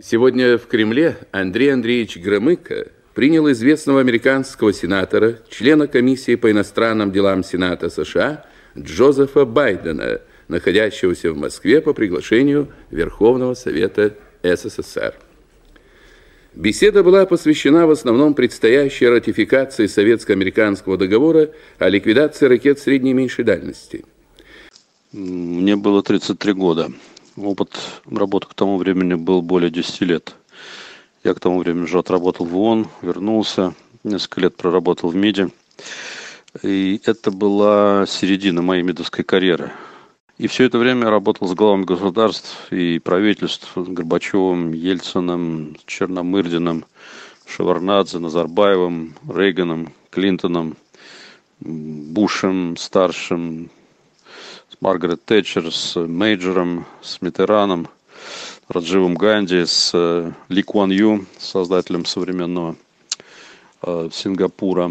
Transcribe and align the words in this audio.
Сегодня 0.00 0.58
в 0.58 0.68
Кремле 0.68 1.16
Андрей 1.32 1.72
Андреевич 1.72 2.18
Громыко 2.18 2.86
принял 3.14 3.50
известного 3.50 3.98
американского 3.98 4.72
сенатора, 4.72 5.40
члена 5.50 5.88
комиссии 5.88 6.36
по 6.36 6.52
иностранным 6.52 7.10
делам 7.10 7.42
Сената 7.42 7.90
США 7.90 8.44
Джозефа 8.78 9.44
Байдена, 9.44 10.20
находящегося 10.46 11.32
в 11.32 11.36
Москве 11.36 11.80
по 11.80 11.94
приглашению 11.94 12.68
Верховного 12.92 13.54
Совета 13.54 14.14
СССР. 14.44 15.14
Беседа 16.54 17.02
была 17.02 17.26
посвящена 17.26 17.88
в 17.88 17.90
основном 17.90 18.34
предстоящей 18.34 19.08
ратификации 19.08 19.86
Советско-американского 19.86 20.96
договора 20.96 21.50
о 21.80 21.88
ликвидации 21.88 22.46
ракет 22.46 22.78
средней 22.78 23.10
и 23.10 23.14
меньшей 23.14 23.44
дальности. 23.44 24.04
Мне 25.10 25.74
было 25.74 26.04
33 26.04 26.52
года. 26.52 26.92
Опыт 27.40 27.78
работы 28.06 28.48
к 28.48 28.54
тому 28.54 28.78
времени 28.78 29.14
был 29.14 29.42
более 29.42 29.70
10 29.70 30.00
лет. 30.02 30.34
Я 31.22 31.34
к 31.34 31.40
тому 31.40 31.60
времени 31.60 31.84
уже 31.84 31.98
отработал 31.98 32.46
в 32.46 32.56
ООН, 32.56 32.88
вернулся, 33.02 33.74
несколько 34.02 34.40
лет 34.40 34.56
проработал 34.56 35.10
в 35.10 35.16
МИДе. 35.16 35.50
И 36.62 37.00
это 37.04 37.30
была 37.30 38.06
середина 38.06 38.62
моей 38.62 38.82
медовской 38.82 39.24
карьеры. 39.24 39.72
И 40.38 40.46
все 40.46 40.64
это 40.64 40.78
время 40.78 41.04
я 41.04 41.10
работал 41.10 41.48
с 41.48 41.54
главами 41.54 41.84
государств 41.84 42.72
и 42.72 42.98
правительств, 42.98 43.72
Горбачевым, 43.76 44.72
Ельциным, 44.72 45.76
Черномырдиным, 45.86 46.84
Шеварнадзе, 47.46 48.18
Назарбаевым, 48.18 49.14
Рейганом, 49.28 49.92
Клинтоном, 50.10 50.76
Бушем, 51.60 52.76
старшим, 52.76 53.70
Маргарет 54.80 55.24
Тэтчер, 55.24 55.72
с 55.72 55.96
Мейджером, 55.96 56.86
с 57.02 57.20
Митераном– 57.22 57.88
Радживом 58.68 59.14
Ганди, 59.14 59.64
с 59.64 59.92
э, 59.94 60.30
Ли 60.50 60.62
Куан 60.62 60.90
Ю, 60.90 61.24
создателем 61.38 62.04
современного 62.04 62.76
э, 63.82 64.10
Сингапура, 64.12 64.90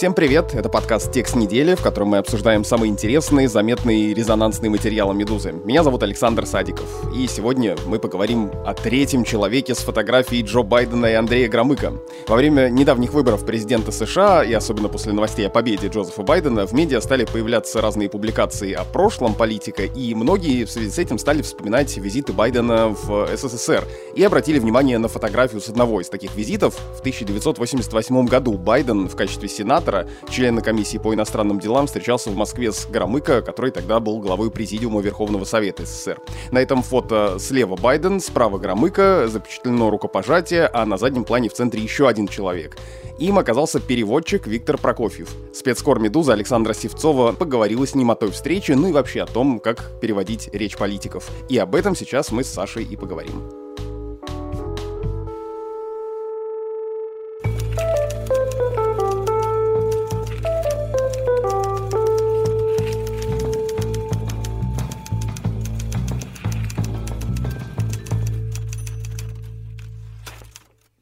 Всем 0.00 0.14
привет! 0.14 0.54
Это 0.54 0.70
подкаст 0.70 1.12
«Текст 1.12 1.36
недели», 1.36 1.74
в 1.74 1.82
котором 1.82 2.08
мы 2.08 2.16
обсуждаем 2.16 2.64
самые 2.64 2.88
интересные, 2.88 3.50
заметные 3.50 4.04
и 4.04 4.14
резонансные 4.14 4.70
материалы 4.70 5.12
«Медузы». 5.12 5.52
Меня 5.52 5.84
зовут 5.84 6.02
Александр 6.02 6.46
Садиков, 6.46 6.86
и 7.14 7.26
сегодня 7.26 7.76
мы 7.84 7.98
поговорим 7.98 8.50
о 8.64 8.72
третьем 8.72 9.24
человеке 9.24 9.74
с 9.74 9.80
фотографией 9.80 10.42
Джо 10.42 10.62
Байдена 10.62 11.04
и 11.04 11.12
Андрея 11.12 11.50
Громыка. 11.50 11.92
Во 12.26 12.36
время 12.36 12.70
недавних 12.70 13.12
выборов 13.12 13.44
президента 13.44 13.92
США, 13.92 14.42
и 14.42 14.54
особенно 14.54 14.88
после 14.88 15.12
новостей 15.12 15.46
о 15.46 15.50
победе 15.50 15.88
Джозефа 15.88 16.22
Байдена, 16.22 16.66
в 16.66 16.72
медиа 16.72 17.02
стали 17.02 17.26
появляться 17.26 17.82
разные 17.82 18.08
публикации 18.08 18.72
о 18.72 18.84
прошлом 18.84 19.34
политика, 19.34 19.82
и 19.82 20.14
многие 20.14 20.64
в 20.64 20.70
связи 20.70 20.88
с 20.88 20.98
этим 20.98 21.18
стали 21.18 21.42
вспоминать 21.42 21.94
визиты 21.98 22.32
Байдена 22.32 22.88
в 22.88 23.28
СССР 23.36 23.86
и 24.14 24.22
обратили 24.22 24.60
внимание 24.60 24.96
на 24.96 25.08
фотографию 25.08 25.60
с 25.60 25.68
одного 25.68 26.00
из 26.00 26.08
таких 26.08 26.34
визитов. 26.36 26.74
В 26.96 27.00
1988 27.00 28.24
году 28.24 28.54
Байден 28.56 29.06
в 29.06 29.14
качестве 29.14 29.46
сенатора 29.46 29.89
сенатора, 29.90 30.06
члена 30.28 30.62
комиссии 30.62 30.98
по 30.98 31.14
иностранным 31.14 31.58
делам, 31.58 31.86
встречался 31.86 32.30
в 32.30 32.36
Москве 32.36 32.72
с 32.72 32.86
Громыко, 32.86 33.42
который 33.42 33.70
тогда 33.70 34.00
был 34.00 34.20
главой 34.20 34.50
Президиума 34.50 35.00
Верховного 35.00 35.44
Совета 35.44 35.84
СССР. 35.84 36.18
На 36.50 36.58
этом 36.58 36.82
фото 36.82 37.36
слева 37.38 37.76
Байден, 37.76 38.20
справа 38.20 38.58
Громыко, 38.58 39.28
запечатлено 39.28 39.90
рукопожатие, 39.90 40.66
а 40.66 40.86
на 40.86 40.96
заднем 40.96 41.24
плане 41.24 41.48
в 41.48 41.52
центре 41.52 41.82
еще 41.82 42.08
один 42.08 42.28
человек. 42.28 42.76
Им 43.18 43.38
оказался 43.38 43.80
переводчик 43.80 44.46
Виктор 44.46 44.78
Прокофьев. 44.78 45.28
Спецкор 45.52 45.98
«Медуза» 45.98 46.32
Александра 46.32 46.72
Севцова 46.72 47.32
поговорила 47.32 47.86
с 47.86 47.94
ним 47.94 48.10
о 48.10 48.14
той 48.14 48.30
встрече, 48.30 48.76
ну 48.76 48.88
и 48.88 48.92
вообще 48.92 49.22
о 49.22 49.26
том, 49.26 49.60
как 49.60 50.00
переводить 50.00 50.48
речь 50.52 50.76
политиков. 50.76 51.28
И 51.50 51.58
об 51.58 51.74
этом 51.74 51.94
сейчас 51.94 52.32
мы 52.32 52.44
с 52.44 52.48
Сашей 52.48 52.84
и 52.84 52.96
поговорим. 52.96 53.69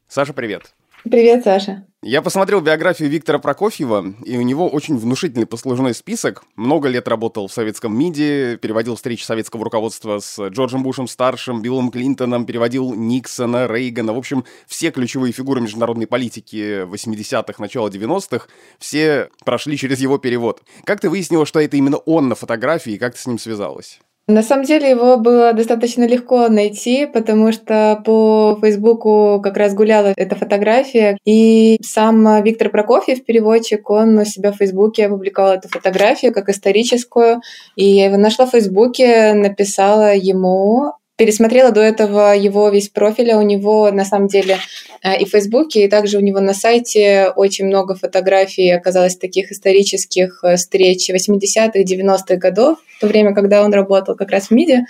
Саша, 0.09 0.33
привет. 0.33 0.73
Привет, 1.03 1.43
Саша. 1.43 1.85
Я 2.01 2.23
посмотрел 2.23 2.61
биографию 2.61 3.09
Виктора 3.09 3.37
Прокофьева, 3.37 4.15
и 4.25 4.37
у 4.37 4.41
него 4.41 4.67
очень 4.67 4.97
внушительный 4.97 5.45
послужной 5.45 5.93
список. 5.93 6.43
Много 6.55 6.89
лет 6.89 7.07
работал 7.07 7.47
в 7.47 7.53
советском 7.53 7.95
МИДе, 7.95 8.57
переводил 8.57 8.95
встречи 8.95 9.23
советского 9.23 9.65
руководства 9.65 10.17
с 10.17 10.47
Джорджем 10.47 10.81
Бушем-старшим, 10.81 11.61
Биллом 11.61 11.91
Клинтоном, 11.91 12.47
переводил 12.47 12.95
Никсона, 12.95 13.67
Рейгана. 13.67 14.13
В 14.13 14.17
общем, 14.17 14.45
все 14.65 14.89
ключевые 14.89 15.31
фигуры 15.31 15.61
международной 15.61 16.07
политики 16.07 16.85
80-х, 16.85 17.61
начала 17.61 17.89
90-х, 17.89 18.47
все 18.79 19.29
прошли 19.45 19.77
через 19.77 19.99
его 19.99 20.17
перевод. 20.17 20.63
Как 20.85 21.01
ты 21.01 21.09
выяснила, 21.09 21.45
что 21.45 21.59
это 21.59 21.77
именно 21.77 21.97
он 21.97 22.29
на 22.29 22.35
фотографии, 22.35 22.93
и 22.93 22.97
как 22.97 23.13
ты 23.13 23.19
с 23.19 23.27
ним 23.27 23.37
связалась? 23.37 23.99
На 24.29 24.43
самом 24.43 24.63
деле 24.63 24.91
его 24.91 25.17
было 25.17 25.53
достаточно 25.53 26.05
легко 26.05 26.49
найти, 26.49 27.07
потому 27.07 27.51
что 27.51 27.99
по 28.05 28.59
Фейсбуку 28.61 29.41
как 29.43 29.57
раз 29.57 29.73
гуляла 29.73 30.13
эта 30.15 30.35
фотография, 30.35 31.17
и 31.25 31.79
сам 31.83 32.43
Виктор 32.43 32.69
Прокофьев, 32.69 33.25
переводчик, 33.25 33.89
он 33.89 34.19
у 34.19 34.25
себя 34.25 34.51
в 34.51 34.57
Фейсбуке 34.57 35.07
опубликовал 35.07 35.53
эту 35.53 35.67
фотографию 35.67 36.31
как 36.31 36.47
историческую, 36.49 37.41
и 37.75 37.83
я 37.83 38.05
его 38.05 38.17
нашла 38.17 38.45
в 38.45 38.51
Фейсбуке, 38.51 39.33
написала 39.33 40.13
ему, 40.13 40.93
пересмотрела 41.19 41.71
до 41.71 41.81
этого 41.81 42.33
его 42.33 42.69
весь 42.69 42.87
профиль, 42.87 43.31
а 43.31 43.37
у 43.37 43.41
него 43.41 43.91
на 43.91 44.05
самом 44.05 44.29
деле 44.29 44.57
э, 45.03 45.19
и 45.19 45.25
в 45.25 45.29
Фейсбуке, 45.29 45.83
и 45.83 45.89
также 45.89 46.17
у 46.17 46.21
него 46.21 46.39
на 46.39 46.53
сайте 46.53 47.33
очень 47.35 47.65
много 47.65 47.93
фотографий 47.93 48.69
оказалось 48.69 49.17
таких 49.17 49.51
исторических 49.51 50.39
э, 50.43 50.55
встреч 50.55 51.09
80-х, 51.09 51.77
90-х 51.77 52.37
годов, 52.37 52.77
в 52.95 53.01
то 53.01 53.07
время, 53.07 53.35
когда 53.35 53.63
он 53.65 53.73
работал 53.73 54.15
как 54.15 54.31
раз 54.31 54.47
в 54.47 54.51
МИДе 54.51 54.85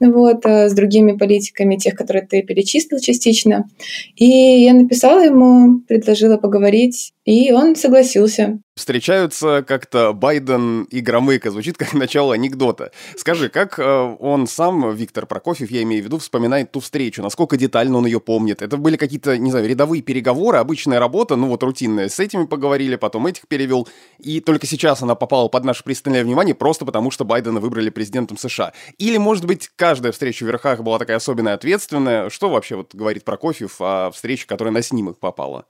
вот, 0.00 0.46
э, 0.46 0.68
с 0.68 0.72
другими 0.72 1.12
политиками, 1.12 1.76
тех, 1.76 1.94
которые 1.94 2.26
ты 2.26 2.42
перечислил 2.42 2.98
частично. 2.98 3.68
И 4.16 4.26
я 4.26 4.72
написала 4.72 5.20
ему, 5.20 5.80
предложила 5.86 6.38
поговорить, 6.38 7.12
и 7.24 7.52
он 7.52 7.76
согласился. 7.76 8.58
Встречаются 8.74 9.62
как-то 9.62 10.14
Байден 10.14 10.84
и 10.84 11.00
Громыко. 11.00 11.50
Звучит 11.50 11.76
как 11.76 11.92
начало 11.92 12.32
анекдота. 12.32 12.92
Скажи, 13.14 13.50
как 13.50 13.78
э, 13.78 14.16
он 14.18 14.46
сам, 14.46 14.94
Виктор 14.94 15.26
Прокофьев, 15.26 15.70
я 15.70 15.82
имею 15.82 16.02
в 16.02 16.06
виду, 16.06 16.18
вспоминает 16.18 16.72
ту 16.72 16.80
встречу? 16.80 17.22
Насколько 17.22 17.58
детально 17.58 17.98
он 17.98 18.06
ее 18.06 18.20
помнит? 18.20 18.62
Это 18.62 18.78
были 18.78 18.96
какие-то, 18.96 19.36
не 19.36 19.50
знаю, 19.50 19.68
рядовые 19.68 20.02
переговоры, 20.02 20.56
обычная 20.56 20.98
работа, 20.98 21.36
ну 21.36 21.48
вот 21.48 21.62
рутинная. 21.62 22.08
С 22.08 22.18
этими 22.20 22.46
поговорили, 22.46 22.96
потом 22.96 23.26
этих 23.26 23.46
перевел. 23.48 23.86
И 24.18 24.40
только 24.40 24.66
сейчас 24.66 25.02
она 25.02 25.14
попала 25.14 25.48
под 25.48 25.64
наше 25.64 25.84
пристальное 25.84 26.24
внимание 26.24 26.54
просто 26.54 26.86
потому, 26.86 27.10
что 27.10 27.26
Байдена 27.26 27.60
выбрали 27.60 27.90
президентом 27.90 28.38
США. 28.38 28.72
Или, 28.96 29.18
может 29.18 29.44
быть, 29.44 29.68
каждая 29.90 30.12
встреча 30.12 30.44
в 30.44 30.46
верхах 30.46 30.84
была 30.84 31.00
такая 31.00 31.16
особенная 31.16 31.54
ответственная. 31.54 32.30
Что 32.30 32.48
вообще 32.48 32.76
вот 32.76 32.94
говорит 32.94 33.24
Прокофьев 33.24 33.80
о 33.80 34.12
встрече, 34.12 34.46
которая 34.46 34.72
на 34.72 34.82
снимок 34.82 35.18
попала? 35.18 35.64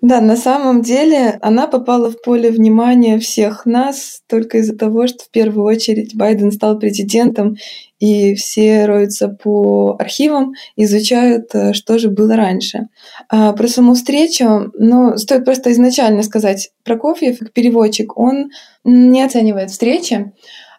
Да, 0.00 0.22
на 0.22 0.36
самом 0.36 0.80
деле 0.80 1.38
она 1.42 1.66
попала 1.66 2.10
в 2.10 2.22
поле 2.22 2.50
внимания 2.50 3.18
всех 3.18 3.66
нас 3.66 4.22
только 4.26 4.58
из-за 4.58 4.74
того, 4.74 5.06
что 5.06 5.24
в 5.24 5.30
первую 5.30 5.66
очередь 5.66 6.16
Байден 6.16 6.50
стал 6.50 6.78
президентом, 6.78 7.56
и 7.98 8.34
все 8.36 8.86
роются 8.86 9.28
по 9.28 9.96
архивам, 9.98 10.54
изучают, 10.76 11.54
э, 11.54 11.74
что 11.74 11.98
же 11.98 12.08
было 12.08 12.36
раньше. 12.36 12.88
А 13.28 13.52
про 13.52 13.68
саму 13.68 13.94
встречу, 13.94 14.72
ну, 14.78 15.18
стоит 15.18 15.44
просто 15.44 15.72
изначально 15.72 16.22
сказать, 16.22 16.70
Прокофьев, 16.84 17.40
как 17.40 17.52
переводчик, 17.52 18.16
он 18.16 18.50
не 18.84 19.22
оценивает 19.22 19.70
встречи, 19.70 20.32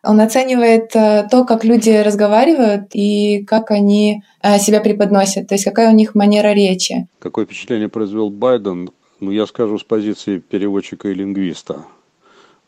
он 0.03 0.21
оценивает 0.21 0.95
э, 0.95 1.27
то, 1.29 1.45
как 1.45 1.63
люди 1.63 1.89
разговаривают 1.89 2.89
и 2.93 3.43
как 3.45 3.71
они 3.71 4.23
э, 4.41 4.59
себя 4.59 4.81
преподносят, 4.81 5.47
то 5.47 5.55
есть 5.55 5.65
какая 5.65 5.91
у 5.91 5.95
них 5.95 6.15
манера 6.15 6.53
речи. 6.53 7.07
Какое 7.19 7.45
впечатление 7.45 7.89
произвел 7.89 8.29
Байден 8.29 8.89
ну, 9.19 9.31
я 9.31 9.45
скажу 9.47 9.77
с 9.77 9.83
позиции 9.83 10.39
переводчика 10.39 11.09
и 11.09 11.13
лингвиста. 11.13 11.85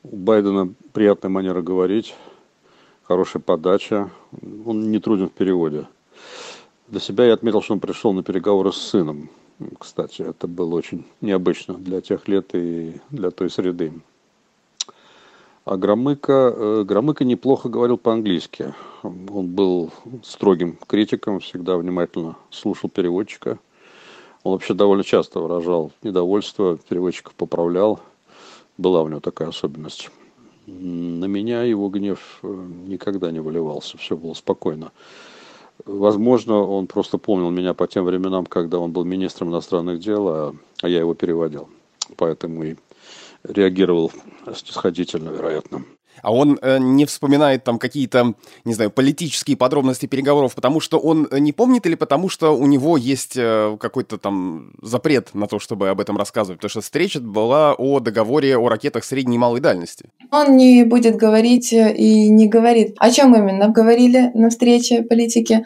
У 0.03 0.17
Байдена 0.17 0.73
приятная 0.91 1.29
манера 1.29 1.61
говорить, 1.61 2.13
хорошая 3.03 3.41
подача. 3.41 4.09
Он 4.65 4.91
не 4.91 4.99
труден 4.99 5.29
в 5.29 5.31
переводе. 5.31 5.87
Для 6.89 6.99
себя 6.99 7.25
я 7.25 7.33
отметил, 7.33 7.61
что 7.61 7.73
он 7.73 7.79
пришел 7.79 8.11
на 8.11 8.21
переговоры 8.21 8.73
с 8.73 8.77
сыном. 8.77 9.29
Кстати, 9.79 10.23
это 10.23 10.47
было 10.47 10.75
очень 10.75 11.05
необычно 11.21 11.75
для 11.75 12.01
тех 12.01 12.27
лет 12.27 12.49
и 12.53 12.95
для 13.11 13.31
той 13.31 13.49
среды. 13.49 13.93
А 15.65 15.77
Громыко, 15.77 16.53
э, 16.55 16.83
Громыко 16.85 17.23
неплохо 17.23 17.69
говорил 17.69 17.97
по-английски. 17.97 18.73
Он 19.03 19.47
был 19.47 19.91
строгим 20.23 20.77
критиком, 20.87 21.39
всегда 21.39 21.77
внимательно 21.77 22.35
слушал 22.49 22.89
переводчика– 22.89 23.59
он 24.43 24.53
вообще 24.53 24.73
довольно 24.73 25.03
часто 25.03 25.39
выражал 25.39 25.91
недовольство, 26.01 26.77
переводчиков 26.77 27.33
поправлял. 27.35 27.99
Была 28.77 29.03
у 29.03 29.07
него 29.07 29.19
такая 29.19 29.49
особенность. 29.49 30.09
На 30.65 31.25
меня 31.25 31.63
его 31.63 31.89
гнев 31.89 32.39
э, 32.41 32.47
никогда 32.87 33.31
не 33.31 33.39
выливался, 33.39 33.97
все 33.97 34.15
было 34.15 34.33
спокойно. 34.33 34.91
Возможно, 35.85 36.59
он 36.59 36.87
просто 36.87 37.17
помнил 37.17 37.49
меня 37.49 37.73
по 37.73 37.87
тем 37.87 38.05
временам, 38.05 38.45
когда 38.45 38.79
он 38.79 38.91
был 38.91 39.03
министром 39.03 39.49
иностранных 39.49 39.99
дел, 39.99 40.27
а, 40.27 40.55
а 40.81 40.89
я 40.89 40.99
его 40.99 41.13
переводил. 41.13 41.69
Поэтому 42.17 42.63
и 42.63 42.75
реагировал 43.43 44.11
снисходительно, 44.53 45.29
вероятно 45.29 45.83
а 46.21 46.33
он 46.33 46.59
э, 46.61 46.77
не 46.79 47.05
вспоминает 47.05 47.63
там 47.63 47.79
какие-то, 47.79 48.33
не 48.65 48.73
знаю, 48.73 48.91
политические 48.91 49.57
подробности 49.57 50.05
переговоров, 50.05 50.55
потому 50.55 50.79
что 50.79 50.97
он 50.99 51.27
э, 51.31 51.39
не 51.39 51.51
помнит 51.51 51.85
или 51.85 51.95
потому 51.95 52.29
что 52.29 52.55
у 52.55 52.67
него 52.67 52.97
есть 52.97 53.33
э, 53.35 53.77
какой-то 53.79 54.17
там 54.17 54.71
запрет 54.81 55.33
на 55.33 55.47
то, 55.47 55.59
чтобы 55.59 55.89
об 55.89 55.99
этом 55.99 56.17
рассказывать? 56.17 56.59
Потому 56.59 56.69
что 56.69 56.81
встреча 56.81 57.19
была 57.19 57.73
о 57.73 57.99
договоре 57.99 58.57
о 58.57 58.69
ракетах 58.69 59.03
средней 59.03 59.35
и 59.35 59.39
малой 59.39 59.61
дальности. 59.61 60.09
Он 60.31 60.57
не 60.57 60.83
будет 60.83 61.15
говорить 61.15 61.73
э, 61.73 61.93
и 61.95 62.29
не 62.29 62.47
говорит. 62.47 62.95
О 62.97 63.09
чем 63.09 63.35
именно 63.35 63.69
говорили 63.69 64.31
на 64.33 64.49
встрече 64.49 65.03
политики? 65.03 65.65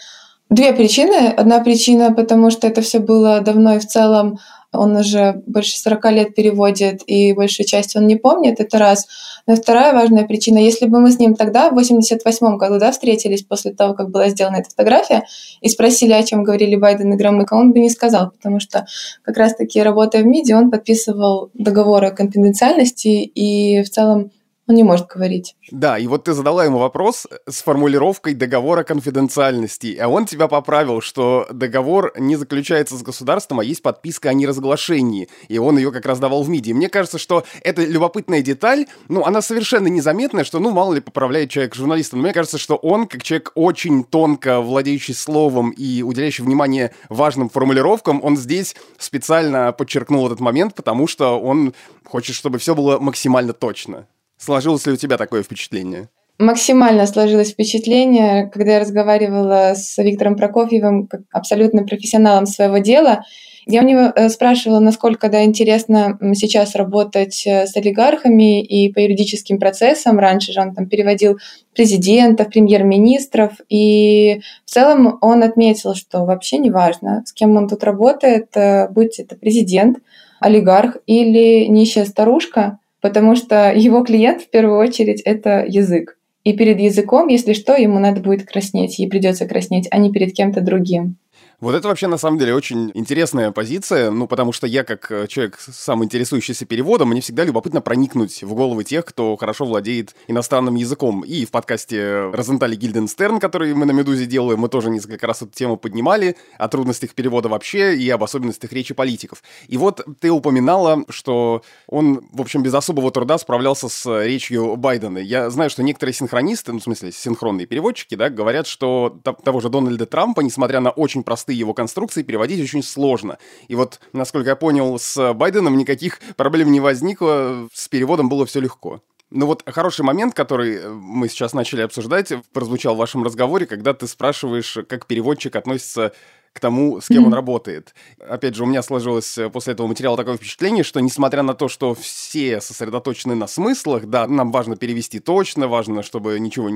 Две 0.49 0.73
причины. 0.73 1.29
Одна 1.29 1.59
причина, 1.59 2.13
потому 2.13 2.51
что 2.51 2.67
это 2.67 2.81
все 2.81 2.99
было 2.99 3.41
давно 3.41 3.75
и 3.75 3.79
в 3.79 3.87
целом 3.87 4.37
он 4.77 4.95
уже 4.95 5.41
больше 5.45 5.77
40 5.77 6.11
лет 6.11 6.35
переводит, 6.35 7.01
и 7.07 7.33
большую 7.33 7.65
часть 7.67 7.95
он 7.95 8.07
не 8.07 8.15
помнит, 8.15 8.59
это 8.59 8.77
раз. 8.77 9.07
Но 9.47 9.55
вторая 9.55 9.93
важная 9.93 10.25
причина, 10.25 10.57
если 10.57 10.87
бы 10.87 10.99
мы 10.99 11.11
с 11.11 11.19
ним 11.19 11.35
тогда, 11.35 11.69
в 11.69 11.75
88 11.75 12.57
году, 12.57 12.79
да, 12.79 12.91
встретились 12.91 13.43
после 13.43 13.73
того, 13.73 13.93
как 13.93 14.09
была 14.09 14.29
сделана 14.29 14.57
эта 14.57 14.69
фотография, 14.69 15.25
и 15.61 15.69
спросили, 15.69 16.13
о 16.13 16.23
чем 16.23 16.43
говорили 16.43 16.75
Байден 16.75 17.13
и 17.13 17.17
Громыко, 17.17 17.53
он 17.53 17.71
бы 17.71 17.79
не 17.79 17.89
сказал, 17.89 18.31
потому 18.31 18.59
что 18.59 18.85
как 19.23 19.37
раз-таки 19.37 19.81
работая 19.81 20.23
в 20.23 20.25
МИДе, 20.25 20.55
он 20.55 20.71
подписывал 20.71 21.49
договоры 21.53 22.07
о 22.07 22.11
конфиденциальности, 22.11 23.07
и 23.07 23.83
в 23.83 23.89
целом 23.89 24.31
он 24.67 24.75
не 24.75 24.83
может 24.83 25.07
говорить. 25.07 25.55
Да, 25.71 25.97
и 25.99 26.07
вот 26.07 26.23
ты 26.23 26.33
задала 26.33 26.65
ему 26.65 26.79
вопрос 26.79 27.27
с 27.47 27.61
формулировкой 27.61 28.33
договора 28.33 28.83
конфиденциальности, 28.83 29.95
а 30.01 30.07
он 30.07 30.25
тебя 30.25 30.47
поправил, 30.47 31.01
что 31.01 31.47
договор 31.51 32.13
не 32.17 32.35
заключается 32.35 32.95
с 32.95 33.03
государством, 33.03 33.59
а 33.59 33.63
есть 33.63 33.83
подписка 33.83 34.29
о 34.29 34.33
неразглашении, 34.33 35.29
и 35.49 35.59
он 35.59 35.77
ее 35.77 35.91
как 35.91 36.05
раз 36.05 36.19
давал 36.19 36.43
в 36.43 36.49
МИДе. 36.49 36.73
мне 36.73 36.89
кажется, 36.89 37.19
что 37.19 37.43
эта 37.61 37.83
любопытная 37.83 38.41
деталь, 38.41 38.87
ну, 39.07 39.23
она 39.23 39.41
совершенно 39.41 39.87
незаметная, 39.87 40.43
что, 40.43 40.59
ну, 40.59 40.71
мало 40.71 40.95
ли 40.95 41.01
поправляет 41.01 41.51
человек 41.51 41.75
журналиста, 41.75 42.15
но 42.15 42.23
мне 42.23 42.33
кажется, 42.33 42.57
что 42.57 42.75
он, 42.75 43.07
как 43.07 43.21
человек 43.21 43.51
очень 43.53 44.03
тонко 44.03 44.61
владеющий 44.61 45.13
словом 45.13 45.71
и 45.71 46.01
уделяющий 46.01 46.43
внимание 46.43 46.91
важным 47.09 47.49
формулировкам, 47.49 48.19
он 48.23 48.35
здесь 48.35 48.75
специально 48.97 49.71
подчеркнул 49.73 50.25
этот 50.25 50.39
момент, 50.39 50.73
потому 50.73 51.07
что 51.07 51.39
он 51.39 51.73
хочет, 52.03 52.35
чтобы 52.35 52.57
все 52.57 52.73
было 52.73 52.97
максимально 52.97 53.53
точно. 53.53 54.07
Сложилось 54.37 54.85
ли 54.85 54.93
у 54.93 54.97
тебя 54.97 55.17
такое 55.17 55.43
впечатление? 55.43 56.09
Максимально 56.37 57.07
сложилось 57.07 57.51
впечатление, 57.51 58.47
когда 58.47 58.73
я 58.73 58.79
разговаривала 58.81 59.73
с 59.73 59.97
Виктором 59.97 60.35
Прокофьевым, 60.35 61.07
как 61.07 61.21
абсолютно 61.31 61.83
профессионалом 61.83 62.45
своего 62.45 62.79
дела. 62.79 63.23
Я 63.65 63.81
у 63.81 63.85
него 63.85 64.11
э, 64.13 64.27
спрашивала, 64.29 64.79
насколько 64.79 65.29
да, 65.29 65.45
интересно 65.45 66.19
сейчас 66.35 66.75
работать 66.75 67.47
э, 67.47 67.65
с 67.65 67.75
олигархами 67.77 68.61
и 68.61 68.91
по 68.91 68.99
юридическим 68.99 69.59
процессам. 69.59 70.19
Раньше 70.19 70.51
же 70.51 70.59
он 70.59 70.75
там 70.75 70.87
переводил 70.87 71.39
президентов, 71.73 72.49
премьер-министров. 72.49 73.53
И 73.69 74.41
в 74.65 74.69
целом 74.69 75.17
он 75.21 75.41
отметил, 75.41 75.95
что 75.95 76.25
вообще 76.25 76.57
не 76.57 76.69
важно, 76.69 77.23
с 77.25 77.31
кем 77.31 77.55
он 77.55 77.69
тут 77.69 77.83
работает, 77.85 78.49
э, 78.55 78.89
будь 78.89 79.19
это 79.19 79.37
президент, 79.37 79.99
олигарх 80.41 80.97
или 81.07 81.65
нищая 81.67 82.05
старушка– 82.05 82.79
потому 83.05 83.35
что 83.35 83.71
его 83.71 84.03
клиент 84.03 84.41
в 84.41 84.49
первую 84.49 84.79
очередь 84.79 85.21
это 85.21 85.63
язык. 85.67 86.17
И 86.43 86.53
перед 86.53 86.79
языком, 86.79 87.27
если 87.27 87.53
что, 87.53 87.75
ему 87.75 87.99
надо 87.99 88.19
будет 88.19 88.47
краснеть, 88.47 88.97
ей 88.97 89.07
придется 89.07 89.45
краснеть, 89.45 89.87
а 89.91 89.99
не 89.99 90.11
перед 90.11 90.33
кем-то 90.33 90.61
другим. 90.61 91.17
Вот 91.61 91.73
это 91.73 91.87
вообще 91.87 92.07
на 92.07 92.17
самом 92.17 92.37
деле 92.37 92.53
очень 92.53 92.91
интересная 92.93 93.51
позиция, 93.51 94.11
ну 94.11 94.27
потому 94.27 94.51
что 94.51 94.67
я 94.67 94.83
как 94.83 95.09
э, 95.09 95.27
человек, 95.27 95.57
сам 95.57 96.03
интересующийся 96.03 96.65
переводом, 96.65 97.09
мне 97.09 97.21
всегда 97.21 97.45
любопытно 97.45 97.79
проникнуть 97.79 98.43
в 98.43 98.53
головы 98.53 98.83
тех, 98.83 99.05
кто 99.05 99.37
хорошо 99.37 99.63
владеет 99.65 100.15
иностранным 100.27 100.75
языком. 100.75 101.21
И 101.21 101.45
в 101.45 101.51
подкасте 101.51 102.29
Розентали 102.33 102.75
Гильденстерн, 102.75 103.39
который 103.39 103.73
мы 103.73 103.85
на 103.85 103.91
«Медузе» 103.91 104.25
делаем, 104.25 104.59
мы 104.59 104.67
тоже 104.67 104.89
несколько 104.89 105.27
раз 105.27 105.43
эту 105.43 105.53
тему 105.53 105.77
поднимали, 105.77 106.35
о 106.57 106.67
трудностях 106.67 107.13
перевода 107.13 107.47
вообще 107.47 107.95
и 107.95 108.09
об 108.09 108.23
особенностях 108.23 108.73
речи 108.73 108.93
политиков. 108.93 109.41
И 109.67 109.77
вот 109.77 110.05
ты 110.19 110.31
упоминала, 110.31 111.05
что 111.09 111.61
он, 111.87 112.27
в 112.33 112.41
общем, 112.41 112.63
без 112.63 112.73
особого 112.73 113.11
труда 113.11 113.37
справлялся 113.37 113.87
с 113.87 114.23
речью 114.25 114.75
Байдена. 114.75 115.19
Я 115.19 115.49
знаю, 115.49 115.69
что 115.69 115.83
некоторые 115.83 116.13
синхронисты, 116.13 116.73
ну, 116.73 116.79
в 116.79 116.83
смысле, 116.83 117.13
синхронные 117.13 117.65
переводчики, 117.65 118.15
да, 118.15 118.29
говорят, 118.29 118.67
что 118.67 119.21
того 119.43 119.61
же 119.61 119.69
Дональда 119.69 120.05
Трампа, 120.05 120.41
несмотря 120.41 120.81
на 120.81 120.89
очень 120.89 121.23
простые 121.23 121.44
простые 121.45 121.59
его 121.59 121.73
конструкции 121.73 122.23
переводить 122.23 122.61
очень 122.61 122.81
сложно. 122.81 123.37
И 123.67 123.75
вот, 123.75 123.99
насколько 124.13 124.49
я 124.49 124.55
понял, 124.55 124.97
с 124.97 125.33
Байденом 125.33 125.77
никаких 125.77 126.19
проблем 126.37 126.71
не 126.71 126.79
возникло, 126.79 127.67
с 127.71 127.87
переводом 127.87 128.29
было 128.29 128.45
все 128.45 128.59
легко. 128.59 129.01
Ну 129.29 129.45
вот 129.45 129.63
хороший 129.67 130.01
момент, 130.01 130.33
который 130.33 130.89
мы 130.89 131.29
сейчас 131.29 131.53
начали 131.53 131.81
обсуждать, 131.81 132.31
прозвучал 132.51 132.95
в 132.95 132.97
вашем 132.97 133.23
разговоре, 133.23 133.65
когда 133.65 133.93
ты 133.93 134.07
спрашиваешь, 134.07 134.77
как 134.87 135.05
переводчик 135.05 135.55
относится 135.55 136.13
к 136.55 136.59
тому, 136.61 137.01
с 137.01 137.09
кем 137.09 137.23
mm-hmm. 137.23 137.27
он 137.27 137.33
работает. 137.33 137.93
Опять 138.17 138.55
же, 138.55 138.63
у 138.63 138.65
меня 138.65 138.81
сложилось 138.81 139.37
э, 139.37 139.49
после 139.49 139.73
этого 139.73 139.87
материала 139.87 140.15
такое 140.15 140.37
впечатление, 140.37 140.85
что 140.85 141.01
несмотря 141.01 141.43
на 141.43 141.53
то, 141.53 141.67
что 141.67 141.93
все 141.93 142.61
сосредоточены 142.61 143.35
на 143.35 143.45
смыслах, 143.45 144.05
да, 144.05 144.25
нам 144.25 144.53
важно 144.53 144.77
перевести 144.77 145.19
точно, 145.19 145.67
важно, 145.67 146.01
чтобы 146.01 146.39
ничего 146.39 146.69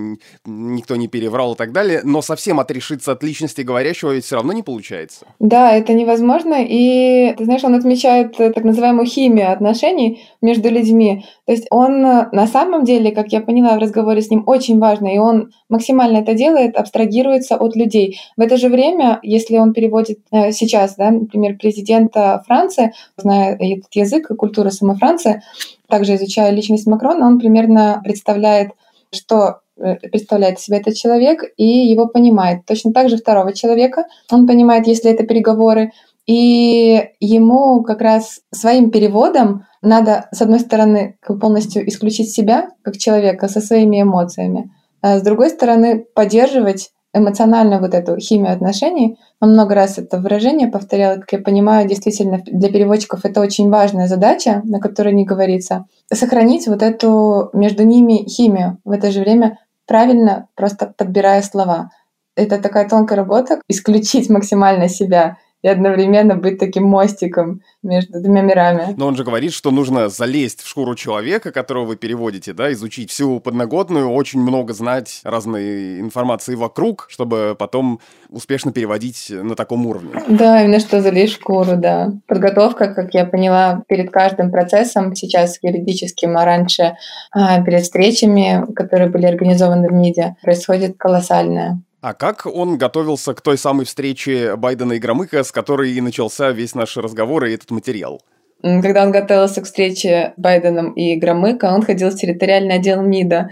никто 0.45 0.97
не 0.97 1.07
переврал 1.07 1.53
и 1.53 1.55
так 1.55 1.71
далее, 1.71 2.01
но 2.03 2.21
совсем 2.21 2.59
отрешиться 2.59 3.13
от 3.13 3.23
личности 3.23 3.61
говорящего 3.61 4.11
ведь 4.11 4.25
все 4.25 4.35
равно 4.35 4.51
не 4.51 4.63
получается. 4.63 5.25
Да, 5.39 5.71
это 5.71 5.93
невозможно, 5.93 6.57
и 6.59 7.33
ты 7.37 7.45
знаешь, 7.45 7.63
он 7.63 7.75
отмечает 7.75 8.37
э, 8.37 8.51
так 8.51 8.65
называемую 8.65 9.05
химию 9.05 9.53
отношений 9.53 10.21
между 10.41 10.69
людьми. 10.69 11.23
То 11.45 11.53
есть 11.53 11.67
он 11.71 12.05
э, 12.05 12.27
на 12.33 12.47
самом 12.47 12.83
деле, 12.83 13.11
как 13.11 13.31
я 13.31 13.39
поняла 13.39 13.77
в 13.77 13.79
разговоре 13.79 14.21
с 14.21 14.29
ним, 14.29 14.43
очень 14.45 14.77
важно, 14.77 15.07
и 15.07 15.19
он 15.19 15.53
максимально 15.69 16.17
это 16.17 16.33
делает, 16.33 16.75
абстрагируется 16.75 17.55
от 17.55 17.77
людей. 17.77 18.19
В 18.35 18.41
это 18.41 18.57
же 18.57 18.67
время, 18.67 19.19
если 19.23 19.57
он 19.57 19.68
он 19.69 19.73
переводит 19.73 20.19
э, 20.31 20.51
сейчас, 20.51 20.95
да, 20.95 21.11
например, 21.11 21.57
президента 21.57 22.43
Франции, 22.47 22.93
зная 23.17 23.55
этот 23.55 23.93
язык 23.93 24.29
и 24.29 24.35
культуру 24.35 24.71
самой 24.71 24.97
Франции, 24.97 25.41
также 25.87 26.15
изучая 26.15 26.51
личность 26.51 26.87
Макрона, 26.87 27.27
он 27.27 27.39
примерно 27.39 28.01
представляет, 28.03 28.71
что 29.11 29.59
э, 29.77 29.95
представляет 29.95 30.59
себя 30.59 30.77
этот 30.77 30.95
человек 30.95 31.43
и 31.57 31.65
его 31.65 32.07
понимает. 32.07 32.65
Точно 32.65 32.91
так 32.93 33.09
же 33.09 33.17
второго 33.17 33.53
человека. 33.53 34.05
Он 34.31 34.47
понимает, 34.47 34.87
если 34.87 35.11
это 35.11 35.23
переговоры, 35.25 35.91
и 36.25 37.09
ему 37.19 37.81
как 37.83 38.01
раз 38.01 38.41
своим 38.51 38.91
переводом 38.91 39.65
надо, 39.81 40.27
с 40.31 40.41
одной 40.41 40.59
стороны, 40.59 41.17
полностью 41.41 41.87
исключить 41.87 42.31
себя 42.31 42.69
как 42.83 42.97
человека 42.97 43.47
со 43.47 43.61
своими 43.61 44.01
эмоциями, 44.01 44.71
а 45.01 45.17
с 45.17 45.21
другой 45.23 45.49
стороны, 45.49 46.05
поддерживать 46.13 46.91
эмоционально 47.19 47.79
вот 47.79 47.93
эту 47.93 48.17
химию 48.17 48.51
отношений. 48.51 49.17
Он 49.39 49.51
много 49.51 49.75
раз 49.75 49.97
это 49.97 50.19
выражение 50.19 50.67
повторял, 50.67 51.15
как 51.19 51.31
я 51.31 51.39
понимаю, 51.39 51.87
действительно 51.87 52.41
для 52.45 52.69
переводчиков 52.69 53.25
это 53.25 53.41
очень 53.41 53.69
важная 53.69 54.07
задача, 54.07 54.61
на 54.63 54.79
которой 54.79 55.13
не 55.13 55.25
говорится. 55.25 55.85
Сохранить 56.11 56.67
вот 56.67 56.81
эту 56.81 57.49
между 57.53 57.83
ними 57.83 58.27
химию, 58.27 58.79
в 58.83 58.91
это 58.91 59.11
же 59.11 59.21
время 59.21 59.59
правильно 59.85 60.47
просто 60.55 60.93
подбирая 60.97 61.41
слова. 61.41 61.91
Это 62.35 62.57
такая 62.59 62.87
тонкая 62.87 63.17
работа, 63.17 63.61
исключить 63.67 64.29
максимально 64.29 64.87
себя 64.87 65.37
и 65.61 65.67
одновременно 65.67 66.35
быть 66.35 66.57
таким 66.57 66.85
мостиком 66.85 67.61
между 67.83 68.21
двумя 68.21 68.41
мирами. 68.41 68.93
Но 68.97 69.07
он 69.07 69.15
же 69.15 69.23
говорит, 69.23 69.53
что 69.53 69.71
нужно 69.71 70.09
залезть 70.09 70.61
в 70.61 70.67
шкуру 70.67 70.95
человека, 70.95 71.51
которого 71.51 71.85
вы 71.85 71.95
переводите, 71.95 72.53
да, 72.53 72.71
изучить 72.71 73.11
всю 73.11 73.39
подноготную, 73.39 74.09
очень 74.09 74.41
много 74.41 74.73
знать 74.73 75.21
разной 75.23 75.99
информации 75.99 76.55
вокруг, 76.55 77.07
чтобы 77.09 77.55
потом 77.57 77.99
успешно 78.29 78.71
переводить 78.71 79.27
на 79.29 79.55
таком 79.55 79.85
уровне. 79.85 80.09
Да, 80.27 80.63
именно 80.63 80.79
что 80.79 81.01
залезть 81.01 81.33
в 81.33 81.35
шкуру, 81.37 81.75
да. 81.75 82.13
Подготовка, 82.27 82.93
как 82.93 83.13
я 83.13 83.25
поняла, 83.25 83.83
перед 83.87 84.11
каждым 84.11 84.51
процессом, 84.51 85.15
сейчас 85.15 85.59
юридическим, 85.61 86.37
а 86.37 86.45
раньше 86.45 86.95
а, 87.31 87.61
перед 87.61 87.83
встречами, 87.83 88.65
которые 88.73 89.09
были 89.09 89.25
организованы 89.25 89.89
в 89.89 89.93
МИДе, 89.93 90.35
происходит 90.41 90.97
колоссальная. 90.97 91.81
А 92.01 92.13
как 92.13 92.45
он 92.45 92.77
готовился 92.77 93.33
к 93.33 93.41
той 93.41 93.57
самой 93.57 93.85
встрече 93.85 94.55
Байдена 94.55 94.93
и 94.93 94.99
Громыка, 94.99 95.43
с 95.43 95.51
которой 95.51 95.91
и 95.91 96.01
начался 96.01 96.51
весь 96.51 96.73
наш 96.73 96.95
разговор 96.95 97.45
и 97.45 97.53
этот 97.53 97.71
материал? 97.71 98.21
Когда 98.61 99.03
он 99.03 99.11
готовился 99.11 99.61
к 99.61 99.65
встрече 99.65 100.33
Байденом 100.37 100.91
и 100.93 101.15
Громыка, 101.15 101.65
он 101.65 101.81
ходил 101.81 102.09
в 102.09 102.15
территориальный 102.15 102.75
отдел 102.75 103.01
МИДа, 103.01 103.49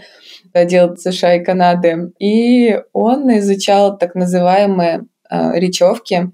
отдел 0.54 0.96
США 0.98 1.36
и 1.36 1.44
Канады, 1.44 2.12
и 2.20 2.82
он 2.94 3.30
изучал 3.38 3.98
так 3.98 4.16
называемые 4.16 5.06
э, 5.30 5.60
речевки 5.60 6.32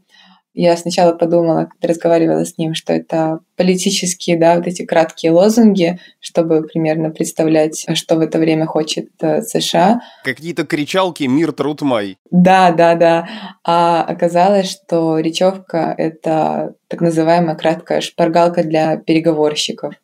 Я 0.56 0.78
сначала 0.78 1.14
подумала, 1.14 1.70
когда 1.72 1.94
разговаривала 1.94 2.46
с 2.46 2.60
ним, 2.60 2.76
что 2.76 2.94
это 2.94 3.40
политические, 3.56 4.38
да, 4.38 4.56
вот 4.56 4.68
эти 4.68 4.86
краткие 4.86 5.32
лозунги, 5.32 6.00
чтобы 6.20 6.62
примерно 6.62 7.10
представлять, 7.10 7.86
что 7.96 8.16
в 8.16 8.20
это 8.20 8.38
время 8.38 8.68
хочет 8.68 9.10
э, 9.22 9.42
США. 9.42 10.02
Какие-то 10.24 10.66
кричалки 10.66 11.24
«Мир, 11.24 11.54
труд, 11.54 11.82
май». 11.82 12.18
Да, 12.30 12.72
да, 12.72 12.94
да. 12.94 13.28
А 13.64 14.04
оказалось, 14.04 14.70
что 14.70 15.18
речевка— 15.18 15.94
это 15.98 16.76
так 16.88 17.02
называемая 17.02 17.56
краткая 17.56 18.02
шпаргалка 18.02 18.64
для 18.64 18.98
переговорщиков 18.98 19.96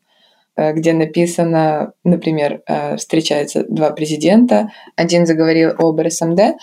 э, 0.55 0.73
где 0.73 0.93
написано, 0.93 1.93
например, 2.03 2.63
э, 2.65 2.97
встречаются 2.97 3.65
два 3.69 3.91
президента, 3.91 4.71
один 4.95 5.27
заговорил 5.27 5.73
об 5.77 5.99
РСМД, 6.01 6.55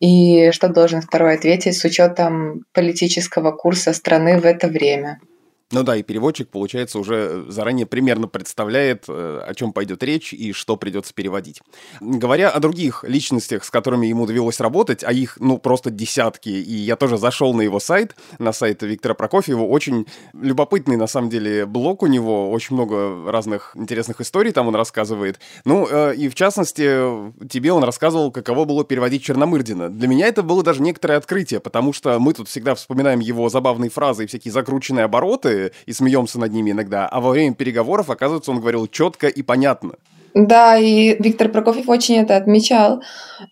и 0.00 0.50
что 0.50 0.68
должен 0.68 1.02
второй 1.02 1.34
ответить 1.34 1.76
с 1.76 1.84
учетом 1.84 2.64
политического 2.72 3.52
курса 3.52 3.92
страны 3.92 4.40
в 4.40 4.46
это 4.46 4.68
время? 4.68 5.20
Ну 5.72 5.84
да, 5.84 5.94
и 5.94 6.02
переводчик, 6.02 6.48
получается, 6.48 6.98
уже 6.98 7.44
заранее 7.48 7.86
примерно 7.86 8.26
представляет, 8.26 9.04
э, 9.08 9.40
о 9.46 9.54
чем 9.54 9.72
пойдет 9.72 10.02
речь 10.02 10.32
и 10.32 10.52
что 10.52 10.76
придется 10.76 11.14
переводить. 11.14 11.62
Говоря 12.00 12.50
о 12.50 12.58
других 12.58 13.04
личностях, 13.06 13.64
с 13.64 13.70
которыми 13.70 14.08
ему 14.08 14.26
довелось 14.26 14.58
работать, 14.58 15.04
а 15.04 15.12
их, 15.12 15.36
ну, 15.38 15.58
просто 15.58 15.90
десятки, 15.90 16.48
и 16.48 16.74
я 16.74 16.96
тоже 16.96 17.18
зашел 17.18 17.54
на 17.54 17.60
его 17.62 17.78
сайт, 17.78 18.16
на 18.40 18.52
сайт 18.52 18.82
Виктора 18.82 19.14
Прокофьева, 19.14 19.62
очень 19.62 20.06
любопытный, 20.32 20.96
на 20.96 21.06
самом 21.06 21.30
деле, 21.30 21.66
блог 21.66 22.02
у 22.02 22.08
него, 22.08 22.50
очень 22.50 22.74
много 22.74 23.30
разных 23.30 23.70
интересных 23.76 24.20
историй 24.20 24.50
там 24.50 24.66
он 24.66 24.74
рассказывает. 24.74 25.38
Ну, 25.64 25.86
э, 25.88 26.16
и 26.16 26.28
в 26.28 26.34
частности, 26.34 26.82
тебе 27.48 27.72
он 27.72 27.84
рассказывал, 27.84 28.32
каково 28.32 28.64
было 28.64 28.84
переводить 28.84 29.22
Черномырдина. 29.22 29.88
Для 29.88 30.08
меня 30.08 30.26
это 30.26 30.42
было 30.42 30.64
даже 30.64 30.82
некоторое 30.82 31.16
открытие, 31.16 31.60
потому 31.60 31.92
что 31.92 32.18
мы 32.18 32.32
тут 32.32 32.48
всегда 32.48 32.74
вспоминаем 32.74 33.20
его 33.20 33.48
забавные 33.48 33.88
фразы 33.90 34.24
и 34.24 34.26
всякие 34.26 34.50
закрученные 34.50 35.04
обороты, 35.04 35.59
и 35.86 35.92
смеемся 35.92 36.38
над 36.38 36.52
ними 36.52 36.70
иногда, 36.70 37.06
а 37.06 37.20
во 37.20 37.30
время 37.30 37.54
переговоров, 37.54 38.10
оказывается, 38.10 38.50
он 38.50 38.60
говорил 38.60 38.86
четко 38.86 39.28
и 39.28 39.42
понятно. 39.42 39.94
Да, 40.34 40.78
и 40.78 41.20
Виктор 41.20 41.48
Прокофьев 41.48 41.88
очень 41.88 42.18
это 42.18 42.36
отмечал. 42.36 43.02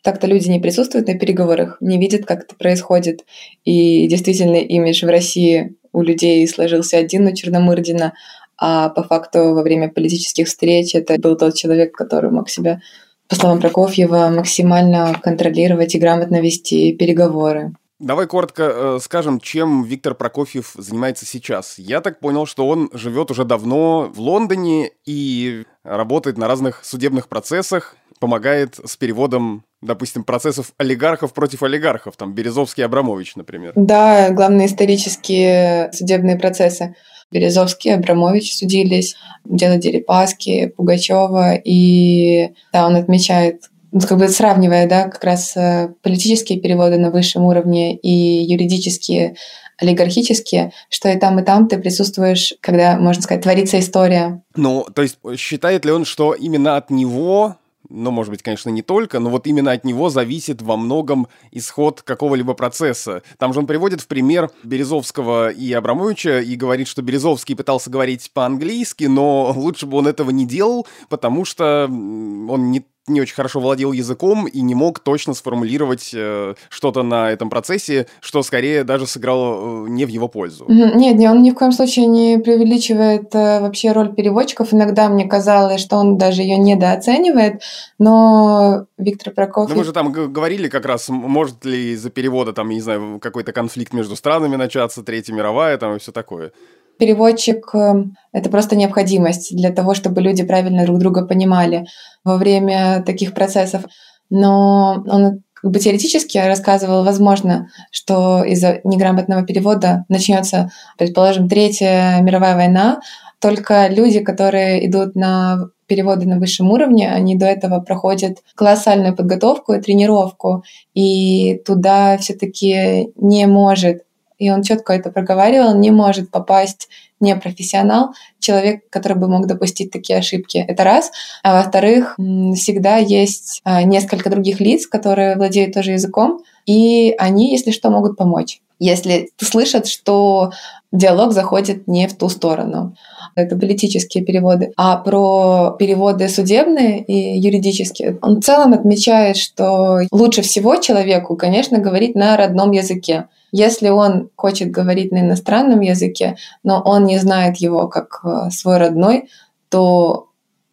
Так-то 0.02 0.26
люди 0.26 0.48
не 0.48 0.60
присутствуют 0.60 1.08
на 1.08 1.18
переговорах, 1.18 1.78
не 1.80 1.98
видят, 1.98 2.24
как 2.24 2.44
это 2.44 2.54
происходит. 2.54 3.24
И 3.64 4.06
действительно, 4.06 4.56
имидж 4.56 5.04
в 5.04 5.08
России 5.08 5.76
у 5.92 6.02
людей 6.02 6.46
сложился 6.46 6.98
один 6.98 7.26
у 7.26 7.34
Черномырдина, 7.34 8.12
а 8.56 8.90
по 8.90 9.02
факту 9.02 9.54
во 9.54 9.62
время 9.62 9.88
политических 9.88 10.46
встреч 10.46 10.94
это 10.94 11.18
был 11.18 11.36
тот 11.36 11.54
человек, 11.54 11.92
который 11.92 12.30
мог 12.30 12.48
себя, 12.48 12.80
по 13.28 13.34
словам 13.34 13.60
Прокофьева, 13.60 14.28
максимально 14.28 15.18
контролировать 15.22 15.94
и 15.94 15.98
грамотно 15.98 16.40
вести 16.40 16.92
переговоры. 16.92 17.72
Давай 18.00 18.26
коротко 18.26 18.62
э, 18.62 18.98
скажем, 19.02 19.40
чем 19.40 19.82
Виктор 19.82 20.14
Прокофьев 20.14 20.72
занимается 20.76 21.26
сейчас. 21.26 21.78
Я 21.78 22.00
так 22.00 22.20
понял, 22.20 22.46
что 22.46 22.68
он 22.68 22.90
живет 22.92 23.30
уже 23.32 23.44
давно 23.44 24.08
в 24.14 24.20
Лондоне 24.20 24.92
и 25.04 25.64
работает 25.82 26.38
на 26.38 26.46
разных 26.46 26.84
судебных 26.84 27.28
процессах, 27.28 27.96
помогает 28.20 28.78
с 28.84 28.96
переводом, 28.96 29.64
допустим, 29.82 30.22
процессов 30.22 30.72
олигархов 30.78 31.32
против 31.32 31.64
олигархов, 31.64 32.16
там 32.16 32.34
Березовский 32.34 32.82
и 32.82 32.84
Абрамович, 32.84 33.34
например. 33.34 33.72
Да, 33.74 34.30
главные 34.30 34.68
исторические 34.68 35.90
судебные 35.92 36.38
процессы. 36.38 36.94
Березовский 37.30 37.94
Абрамович 37.94 38.56
судились, 38.56 39.16
дело 39.44 39.76
Дерипаски, 39.76 40.68
Пугачева, 40.68 41.56
и 41.56 42.50
да, 42.72 42.86
он 42.86 42.96
отмечает 42.96 43.64
ну, 43.92 44.00
как 44.00 44.18
бы 44.18 44.28
сравнивая, 44.28 44.88
да, 44.88 45.08
как 45.08 45.24
раз 45.24 45.56
э, 45.56 45.94
политические 46.02 46.60
переводы 46.60 46.98
на 46.98 47.10
высшем 47.10 47.44
уровне 47.44 47.96
и 47.96 48.10
юридические, 48.44 49.36
олигархические, 49.78 50.72
что 50.90 51.08
и 51.08 51.18
там, 51.18 51.38
и 51.38 51.44
там 51.44 51.68
ты 51.68 51.78
присутствуешь, 51.78 52.54
когда, 52.60 52.98
можно 52.98 53.22
сказать, 53.22 53.42
творится 53.42 53.78
история. 53.78 54.42
Ну, 54.56 54.86
то 54.92 55.02
есть 55.02 55.18
считает 55.36 55.84
ли 55.84 55.92
он, 55.92 56.04
что 56.04 56.34
именно 56.34 56.76
от 56.76 56.90
него 56.90 57.56
ну, 57.90 58.10
может 58.10 58.30
быть, 58.30 58.42
конечно, 58.42 58.68
не 58.68 58.82
только, 58.82 59.18
но 59.18 59.30
вот 59.30 59.46
именно 59.46 59.72
от 59.72 59.84
него 59.84 60.10
зависит 60.10 60.60
во 60.60 60.76
многом 60.76 61.26
исход 61.52 62.02
какого-либо 62.02 62.52
процесса. 62.52 63.22
Там 63.38 63.54
же 63.54 63.60
он 63.60 63.66
приводит 63.66 64.02
в 64.02 64.08
пример 64.08 64.50
Березовского 64.62 65.48
и 65.48 65.72
Абрамовича 65.72 66.40
и 66.40 66.54
говорит, 66.56 66.86
что 66.86 67.00
Березовский 67.00 67.56
пытался 67.56 67.88
говорить 67.88 68.30
по-английски, 68.34 69.04
но 69.04 69.52
лучше 69.56 69.86
бы 69.86 69.96
он 69.98 70.06
этого 70.06 70.30
не 70.30 70.46
делал, 70.46 70.86
потому 71.08 71.46
что 71.46 71.86
он 71.88 72.70
не 72.70 72.84
не 73.08 73.20
очень 73.20 73.34
хорошо 73.34 73.60
владел 73.60 73.92
языком 73.92 74.46
и 74.46 74.60
не 74.60 74.74
мог 74.74 74.98
точно 75.00 75.34
сформулировать 75.34 76.10
э, 76.14 76.54
что-то 76.68 77.02
на 77.02 77.30
этом 77.30 77.50
процессе, 77.50 78.06
что 78.20 78.42
скорее 78.42 78.84
даже 78.84 79.06
сыграло 79.06 79.86
э, 79.86 79.88
не 79.90 80.04
в 80.04 80.08
его 80.08 80.28
пользу. 80.28 80.66
Нет, 80.68 81.16
не, 81.16 81.28
он 81.28 81.42
ни 81.42 81.50
в 81.50 81.54
коем 81.54 81.72
случае 81.72 82.06
не 82.06 82.38
преувеличивает 82.38 83.34
э, 83.34 83.60
вообще 83.60 83.92
роль 83.92 84.14
переводчиков. 84.14 84.72
Иногда 84.72 85.08
мне 85.08 85.26
казалось, 85.26 85.80
что 85.80 85.96
он 85.96 86.18
даже 86.18 86.42
ее 86.42 86.56
недооценивает, 86.56 87.62
но 87.98 88.86
Виктор 88.96 89.32
Прокофьев... 89.32 89.70
Ну, 89.70 89.80
мы 89.80 89.84
же 89.84 89.92
там 89.92 90.12
говорили 90.12 90.68
как 90.68 90.86
раз, 90.86 91.08
может 91.08 91.64
ли 91.64 91.92
из-за 91.92 92.10
перевода, 92.10 92.52
там, 92.52 92.68
не 92.68 92.80
знаю, 92.80 93.18
какой-то 93.20 93.52
конфликт 93.52 93.92
между 93.92 94.16
странами 94.16 94.56
начаться, 94.56 95.02
Третья 95.02 95.32
мировая, 95.32 95.78
там, 95.78 95.96
и 95.96 95.98
все 95.98 96.12
такое. 96.12 96.52
Переводчик 96.98 97.74
эм,— 97.74 98.16
это 98.32 98.50
просто 98.50 98.76
необходимость 98.76 99.56
для 99.56 99.70
того, 99.70 99.94
чтобы 99.94 100.20
люди 100.20 100.42
правильно 100.42 100.84
друг 100.84 100.98
друга 100.98 101.24
понимали 101.24 101.86
во 102.24 102.36
время 102.36 103.02
таких 103.06 103.34
процессов. 103.34 103.84
Но 104.30 105.04
он 105.06 105.42
как 105.54 105.70
бы 105.70 105.78
теоретически 105.78 106.38
рассказывал, 106.38 107.04
возможно, 107.04 107.68
что 107.90 108.44
из-за 108.44 108.80
неграмотного 108.84 109.44
перевода 109.44 110.04
начнется, 110.08 110.70
предположим, 110.96 111.48
Третья 111.48 112.20
мировая 112.20 112.54
война. 112.54 113.00
Только 113.40 113.88
люди, 113.88 114.20
которые 114.20 114.86
идут 114.86 115.14
на 115.14 115.70
переводы 115.86 116.26
на 116.26 116.38
высшем 116.38 116.70
уровне, 116.70 117.10
они 117.10 117.36
до 117.36 117.46
этого 117.46 117.80
проходят 117.80 118.38
колоссальную 118.54 119.16
подготовку 119.16 119.72
и 119.72 119.80
тренировку, 119.80 120.64
и 120.94 121.60
туда 121.64 122.18
все-таки 122.18 123.12
не 123.16 123.46
может 123.46 124.02
и 124.38 124.50
он 124.50 124.62
четко 124.62 124.92
это 124.92 125.10
проговаривал, 125.10 125.76
не 125.76 125.90
может 125.90 126.30
попасть 126.30 126.88
непрофессионал, 127.20 128.10
человек, 128.38 128.88
который 128.90 129.16
бы 129.16 129.28
мог 129.28 129.46
допустить 129.46 129.90
такие 129.90 130.18
ошибки. 130.18 130.64
Это 130.66 130.84
раз. 130.84 131.10
А 131.42 131.56
во-вторых, 131.56 132.16
всегда 132.54 132.96
есть 132.96 133.60
а, 133.64 133.82
несколько 133.82 134.30
других 134.30 134.60
лиц, 134.60 134.86
которые 134.86 135.36
владеют 135.36 135.74
тоже 135.74 135.92
языком, 135.92 136.44
и 136.66 137.14
они, 137.18 137.50
если 137.50 137.72
что, 137.72 137.90
могут 137.90 138.16
помочь. 138.16 138.60
Если 138.78 139.30
слышат, 139.38 139.88
что 139.88 140.52
диалог 140.92 141.32
заходит 141.32 141.88
не 141.88 142.06
в 142.06 142.16
ту 142.16 142.28
сторону. 142.28 142.94
Это 143.34 143.56
политические 143.56 144.24
переводы. 144.24 144.72
А 144.76 144.96
про 144.96 145.76
переводы 145.78 146.28
судебные 146.28 147.02
и 147.02 147.38
юридические, 147.38 148.18
он 148.22 148.40
в 148.40 148.44
целом 148.44 148.72
отмечает, 148.72 149.36
что 149.36 150.00
лучше 150.10 150.42
всего 150.42 150.76
человеку, 150.76 151.36
конечно, 151.36 151.78
говорить 151.78 152.14
на 152.14 152.36
родном 152.36 152.72
языке. 152.72 153.26
Если 153.52 153.88
он 153.88 154.30
хочет 154.36 154.70
говорить 154.70 155.12
на 155.12 155.20
иностранном 155.20 155.80
языке, 155.80 156.36
но 156.62 156.80
он 156.82 157.04
не 157.04 157.18
знает 157.18 157.56
его 157.56 157.88
как 157.88 158.20
э, 158.24 158.50
свой 158.50 158.78
родной, 158.78 159.28
то 159.68 160.28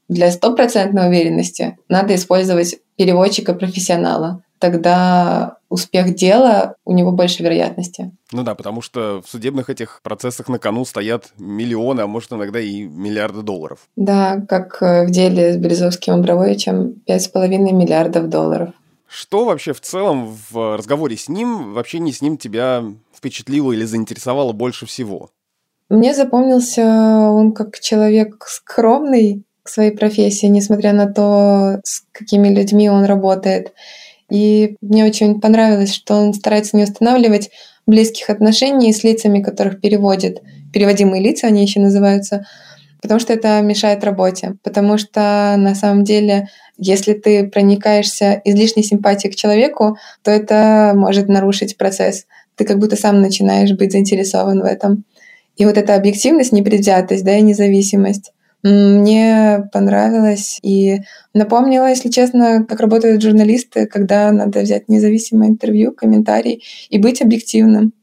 для 0.08 0.32
стопроцентной 0.32 1.08
уверенности 1.08 1.78
надо 1.90 2.16
использовать 2.16 2.78
переводчика-профессионала. 2.98 4.42
Тогда 4.60 5.58
успех 5.70 6.16
дела 6.16 6.76
у 6.86 6.94
него 6.94 7.12
больше 7.12 7.44
вероятности. 7.44 8.12
Ну 8.32 8.44
да, 8.44 8.56
потому 8.56 8.82
что 8.82 9.22
в 9.26 9.30
судебных 9.30 9.70
этих 9.70 10.00
процессах 10.02 10.48
на 10.48 10.60
кону 10.60 10.86
стоят 10.86 11.34
миллионы, 11.38 12.02
а 12.02 12.08
может 12.08 12.32
иногда 12.32 12.60
и 12.60 12.84
миллиарды 12.84 13.42
долларов. 13.42 13.80
Да, 13.96 14.42
как 14.48 14.82
э, 14.82 15.06
в 15.06 15.12
деле 15.12 15.54
с 15.54 15.58
Березовским 15.58 16.14
Абрамовичем, 16.14 16.94
пять 17.06 17.24
с 17.24 17.28
половиной 17.28 17.74
миллиардов 17.74 18.30
долларов. 18.30 18.70
Что 19.18 19.46
вообще 19.46 19.72
в 19.72 19.80
целом 19.80 20.38
в 20.52 20.76
разговоре 20.76 21.16
с 21.16 21.30
ним, 21.30 21.72
в 21.72 21.80
общении 21.80 22.12
с 22.12 22.22
ним 22.22 22.38
тебя 22.38 22.84
впечатлило 23.16 23.72
или 23.72 23.86
заинтересовало 23.86 24.52
больше 24.52 24.86
всего? 24.86 25.30
Мне 25.88 26.14
запомнился 26.14 26.84
он 26.84 27.54
как 27.54 27.80
человек 27.80 28.44
скромный 28.46 29.44
к 29.64 29.70
своей 29.70 29.92
профессии, 29.92 30.48
несмотря 30.48 30.92
на 30.92 31.06
то, 31.08 31.80
с 31.86 32.02
какими 32.12 32.50
людьми 32.50 32.90
он 32.90 33.06
работает. 33.06 33.72
И 34.30 34.76
мне 34.82 35.06
очень 35.06 35.40
понравилось, 35.40 35.94
что 35.94 36.16
он 36.16 36.34
старается 36.34 36.76
не 36.76 36.84
устанавливать 36.84 37.52
близких 37.88 38.30
отношений 38.30 38.92
с 38.92 39.06
лицами, 39.06 39.42
которых 39.42 39.80
переводит. 39.80 40.42
Переводимые 40.74 41.24
лица 41.24 41.48
они 41.48 41.62
еще 41.62 41.80
называются, 41.80 42.46
потому 43.02 43.22
что 43.22 43.32
это 43.32 43.62
мешает 43.62 44.04
работе. 44.04 44.58
Потому 44.62 44.98
что 44.98 45.56
на 45.58 45.74
самом 45.74 46.04
деле 46.04 46.50
если 46.78 47.14
ты 47.14 47.48
проникаешься 47.48 48.42
излишней 48.44 48.84
симпатией 48.84 49.32
к 49.32 49.36
человеку, 49.36 49.98
то 50.24 50.32
это 50.32 50.94
может 50.96 51.28
нарушить 51.28 51.78
процесс. 51.78 52.26
Ты 52.56 52.66
как 52.66 52.80
будто 52.80 52.96
сам 52.96 53.22
начинаешь 53.22 53.74
быть 53.74 53.92
заинтересован 53.92 54.62
в 54.62 54.66
этом. 54.66 55.06
И 55.56 55.66
вот 55.66 55.78
эта 55.78 55.96
объективность, 55.96 56.52
непредвзятость, 56.52 57.24
да, 57.24 57.38
и 57.38 57.42
независимость 57.42 58.32
мне 58.66 59.70
понравилось 59.72 60.60
и 60.64 61.02
напомнила, 61.36 61.88
если 61.88 62.10
честно, 62.10 62.66
как 62.66 62.80
работают 62.80 63.22
журналисты, 63.22 63.86
когда 63.86 64.32
надо 64.32 64.62
взять 64.62 64.90
независимое 64.90 65.50
интервью, 65.50 65.94
комментарий 65.94 66.64
и 66.90 66.98
быть 66.98 67.22
объективным. 67.22 67.94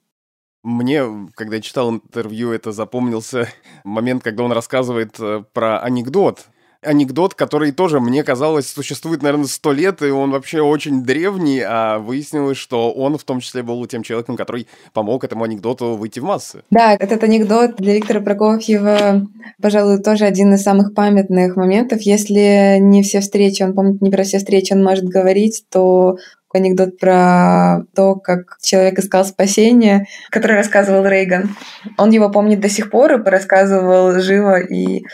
Мне, 0.62 1.02
когда 1.34 1.56
я 1.56 1.62
читал 1.62 1.90
интервью, 1.90 2.52
это 2.52 2.70
запомнился 2.70 3.48
момент, 3.84 4.22
когда 4.22 4.44
он 4.44 4.52
рассказывает 4.52 5.18
э, 5.18 5.42
про 5.52 5.80
анекдот, 5.80 6.46
анекдот, 6.82 7.34
который 7.34 7.72
тоже, 7.72 8.00
мне 8.00 8.24
казалось, 8.24 8.68
существует, 8.68 9.22
наверное, 9.22 9.46
сто 9.46 9.72
лет, 9.72 10.02
и 10.02 10.10
он 10.10 10.30
вообще 10.30 10.60
очень 10.60 11.02
древний, 11.02 11.60
а 11.60 11.98
выяснилось, 11.98 12.58
что 12.58 12.92
он 12.92 13.16
в 13.18 13.24
том 13.24 13.40
числе 13.40 13.62
был 13.62 13.84
тем 13.86 14.02
человеком, 14.02 14.36
который 14.36 14.66
помог 14.92 15.24
этому 15.24 15.44
анекдоту 15.44 15.94
выйти 15.94 16.20
в 16.20 16.24
массы. 16.24 16.62
Да, 16.70 16.94
этот 16.94 17.22
анекдот 17.22 17.76
для 17.76 17.94
Виктора 17.94 18.20
Прокофьева, 18.20 19.26
пожалуй, 19.60 20.02
тоже 20.02 20.24
один 20.24 20.54
из 20.54 20.62
самых 20.62 20.94
памятных 20.94 21.56
моментов. 21.56 22.02
Если 22.02 22.78
не 22.80 23.02
все 23.02 23.20
встречи, 23.20 23.62
он 23.62 23.74
помнит 23.74 24.02
не 24.02 24.10
про 24.10 24.24
все 24.24 24.38
встречи, 24.38 24.72
он 24.72 24.82
может 24.82 25.04
говорить, 25.04 25.64
то 25.70 26.16
анекдот 26.54 26.98
про 26.98 27.84
то, 27.94 28.14
как 28.16 28.58
человек 28.60 28.98
искал 28.98 29.24
спасения, 29.24 30.06
который 30.30 30.56
рассказывал 30.56 31.06
Рейган. 31.06 31.56
Он 31.96 32.10
его 32.10 32.30
помнит 32.30 32.60
до 32.60 32.68
сих 32.68 32.90
пор 32.90 33.12
и 33.12 33.24
рассказывал 33.24 34.20
живо 34.20 34.60
и 34.60 35.04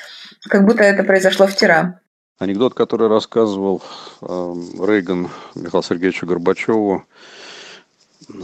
как 0.42 0.64
будто 0.64 0.82
это 0.82 1.04
произошло 1.04 1.46
вчера. 1.46 2.00
Анекдот, 2.38 2.74
который 2.74 3.08
рассказывал 3.08 3.82
э, 4.20 4.54
Рейган 4.78 5.28
Михаилу 5.56 5.82
Сергеевичу 5.82 6.26
Горбачеву, 6.26 7.04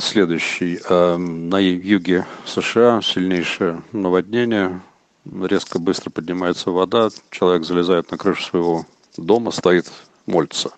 следующий. 0.01 0.81
Э, 0.89 1.17
на 1.17 1.59
юге 1.59 2.27
США 2.45 3.01
сильнейшее 3.03 3.83
наводнение, 3.93 4.81
резко 5.25 5.79
быстро 5.79 6.11
поднимается 6.11 6.71
вода, 6.71 7.11
человек 7.31 7.65
залезает 7.65 8.11
на 8.11 8.19
крышу 8.19 8.43
своего 8.43 8.87
дома, 9.17 9.53
стоит, 9.53 9.91
молится. 10.27 10.71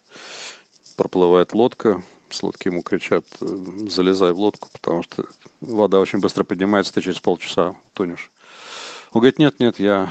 Проплывает 0.97 1.53
лодка, 1.55 2.03
с 2.31 2.43
лодки 2.43 2.69
ему 2.69 2.83
кричат, 2.83 3.25
залезай 3.41 4.33
в 4.33 4.39
лодку, 4.39 4.69
потому 4.73 5.03
что 5.03 5.27
вода 5.61 6.01
очень 6.01 6.21
быстро 6.21 6.45
поднимается, 6.45 6.93
ты 6.93 7.01
через 7.01 7.19
полчаса 7.21 7.77
тонешь. 7.95 8.31
Он 9.13 9.21
говорит, 9.21 9.39
нет, 9.39 9.59
нет, 9.61 9.79
я 9.79 10.11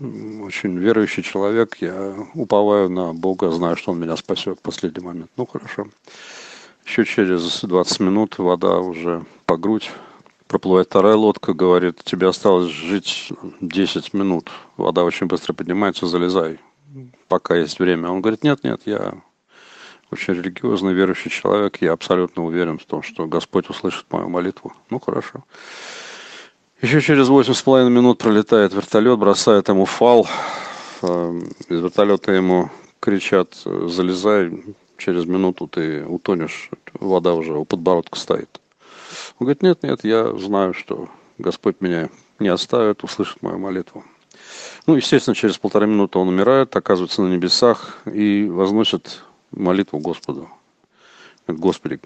очень 0.00 0.78
верующий 0.78 1.22
человек, 1.22 1.76
я 1.80 2.14
уповаю 2.34 2.88
на 2.88 3.12
Бога, 3.12 3.50
знаю, 3.50 3.76
что 3.76 3.92
Он 3.92 4.00
меня 4.00 4.16
спасет 4.16 4.58
в 4.58 4.62
последний 4.62 5.04
момент. 5.04 5.30
Ну, 5.36 5.46
хорошо. 5.46 5.88
Еще 6.86 7.04
через 7.04 7.60
20 7.62 8.00
минут 8.00 8.38
вода 8.38 8.78
уже 8.78 9.24
по 9.46 9.56
грудь. 9.56 9.90
Проплывает 10.46 10.88
вторая 10.88 11.16
лодка, 11.16 11.52
говорит, 11.52 12.02
тебе 12.04 12.28
осталось 12.28 12.70
жить 12.70 13.32
10 13.60 14.14
минут. 14.14 14.50
Вода 14.78 15.04
очень 15.04 15.26
быстро 15.26 15.52
поднимается, 15.52 16.06
залезай, 16.06 16.58
пока 17.28 17.56
есть 17.56 17.78
время. 17.78 18.08
Он 18.08 18.22
говорит, 18.22 18.44
нет, 18.44 18.64
нет, 18.64 18.80
я 18.86 19.20
очень 20.10 20.32
религиозный, 20.32 20.94
верующий 20.94 21.30
человек, 21.30 21.82
я 21.82 21.92
абсолютно 21.92 22.44
уверен 22.44 22.78
в 22.78 22.84
том, 22.86 23.02
что 23.02 23.26
Господь 23.26 23.68
услышит 23.68 24.06
мою 24.10 24.30
молитву. 24.30 24.72
Ну, 24.88 24.98
хорошо. 24.98 25.44
Еще 26.80 27.00
через 27.00 27.26
восемь 27.26 27.54
с 27.54 27.62
половиной 27.62 27.90
минут 27.90 28.18
пролетает 28.18 28.72
вертолет, 28.72 29.18
бросает 29.18 29.68
ему 29.68 29.84
фал. 29.84 30.28
Эм, 31.02 31.48
из 31.68 31.80
вертолета 31.80 32.30
ему 32.30 32.70
кричат, 33.00 33.54
залезай, 33.64 34.62
через 34.96 35.26
минуту 35.26 35.66
ты 35.66 36.04
утонешь, 36.04 36.70
вода 36.94 37.34
уже 37.34 37.54
у 37.54 37.64
подбородка 37.64 38.16
стоит. 38.16 38.60
Он 39.40 39.46
говорит, 39.46 39.62
нет, 39.62 39.82
нет, 39.82 40.04
я 40.04 40.32
знаю, 40.38 40.72
что 40.72 41.08
Господь 41.36 41.80
меня 41.80 42.10
не 42.38 42.46
оставит, 42.46 43.02
услышит 43.02 43.42
мою 43.42 43.58
молитву. 43.58 44.04
Ну, 44.86 44.94
естественно, 44.94 45.34
через 45.34 45.58
полторы 45.58 45.88
минуты 45.88 46.20
он 46.20 46.28
умирает, 46.28 46.76
оказывается 46.76 47.22
на 47.22 47.26
небесах 47.26 47.98
и 48.04 48.44
возносит 48.44 49.24
молитву 49.50 49.98
Господу. 49.98 50.48
Господи, 51.48 51.98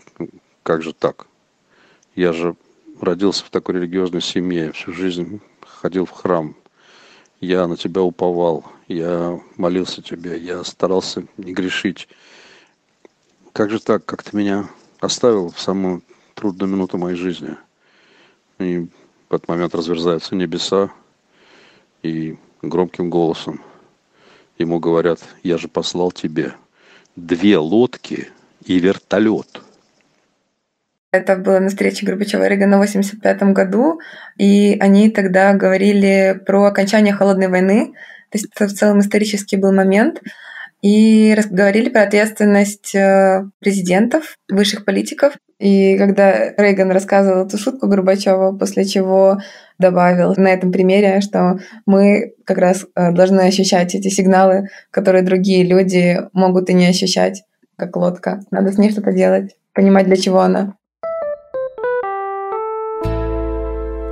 как 0.63 0.81
же 0.81 0.95
так? 0.95 1.27
Я 2.17 2.33
же 2.33 2.57
родился 3.03 3.45
в 3.45 3.51
такой 3.51 3.77
религиозной 3.77 4.23
семье, 4.23 4.73
всю 4.73 4.93
жизнь 4.93 5.41
ходил 5.61 6.07
в 6.07 6.11
храм. 6.11 6.55
Я 7.41 7.67
на 7.67 7.77
тебя 7.77 8.03
уповал, 8.03 8.65
я 8.87 9.41
молился 9.57 10.01
тебе, 10.01 10.39
я 10.39 10.63
старался 10.63 11.25
не 11.37 11.53
грешить. 11.53 12.09
Как 13.53 13.71
же 13.71 13.81
так, 13.81 14.05
как 14.05 14.23
ты 14.23 14.37
меня 14.37 14.69
оставил 15.01 15.51
в 15.51 15.61
самую 15.61 16.03
трудную 16.35 16.71
минуту 16.71 16.97
моей 16.97 17.17
жизни? 17.17 17.57
И 18.61 18.87
в 19.29 19.35
этот 19.35 19.49
момент 19.49 19.75
разверзаются 19.75 20.37
небеса, 20.37 20.91
и 22.03 22.39
громким 22.63 23.11
голосом 23.11 23.61
ему 24.59 24.79
говорят, 24.79 25.21
я 25.43 25.59
же 25.59 25.67
послал 25.67 26.13
тебе 26.13 26.55
две 27.17 27.59
лодки 27.59 28.31
и 28.65 28.79
вертолет– 28.79 29.61
это 31.13 31.37
было 31.37 31.59
на 31.59 31.69
встрече 31.69 32.07
Горбачева 32.07 32.45
и 32.45 32.49
Рейгана 32.49 32.79
в 32.79 32.81
1985 32.81 33.55
году, 33.55 34.01
и 34.39 34.77
они 34.81 35.11
тогда 35.11 35.53
говорили 35.53 36.41
про 36.47 36.65
окончание 36.65 37.13
холодной 37.13 37.49
войны. 37.49 37.93
То 38.31 38.39
есть 38.39 38.49
это 38.55 38.67
в 38.67 38.73
целом 38.73 39.01
исторический 39.01 39.57
был 39.57 39.73
момент. 39.73 40.23
И 40.81 41.37
говорили 41.51 41.91
про 41.91 42.03
ответственность 42.03 42.93
э, 42.95 43.45
президентов, 43.61 44.37
высших 44.51 44.85
политиков. 44.85 45.35
И 45.61 45.97
когда 45.97 46.51
Рейган 46.57 46.91
рассказывал 46.91 47.47
эту 47.47 47.57
шутку 47.57 47.87
Горбачева, 47.87 48.57
после 48.59 48.85
чего 48.85 49.39
добавил 49.79 50.35
на 50.37 50.49
этом 50.49 50.73
примере, 50.73 51.21
что 51.21 51.61
мы 51.87 52.33
как 52.45 52.59
раз 52.59 52.85
э, 52.97 53.13
должны 53.13 53.43
ощущать 53.43 53.95
эти 53.95 54.09
сигналы, 54.09 54.71
которые 54.91 55.23
другие 55.23 55.63
люди 55.63 56.21
могут 56.33 56.69
и 56.69 56.75
не 56.75 56.89
ощущать, 56.89 57.45
как 57.77 57.95
лодка. 57.95 58.41
Надо 58.51 58.73
с 58.73 58.79
ней 58.79 58.91
что-то 58.91 59.13
делать, 59.13 59.55
понимать, 59.75 60.07
для 60.07 60.17
чего 60.17 60.41
она. 60.41 60.75